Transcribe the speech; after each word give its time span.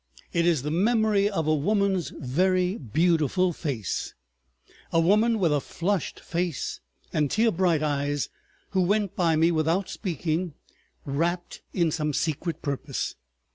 It 0.33 0.47
is 0.47 0.63
the 0.63 0.71
memory 0.71 1.29
of 1.29 1.45
a 1.45 1.53
woman's 1.53 2.09
very 2.17 2.75
beautiful 2.79 3.53
face, 3.53 4.15
a 4.91 4.99
woman 4.99 5.37
with 5.37 5.53
a 5.53 5.59
flushed 5.61 6.19
face 6.19 6.79
and 7.13 7.29
tear 7.29 7.51
bright 7.51 7.83
eyes 7.83 8.27
who 8.71 8.81
went 8.81 9.15
by 9.15 9.35
me 9.35 9.51
without 9.51 9.89
speaking, 9.89 10.55
rapt 11.05 11.61
in 11.71 11.91
some 11.91 12.13
secret 12.13 12.63
purpose. 12.63 13.13